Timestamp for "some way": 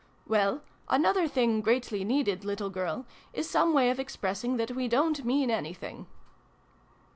3.47-3.91